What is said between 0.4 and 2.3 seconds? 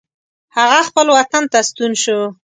هغه خپل وطن ته ستون شو.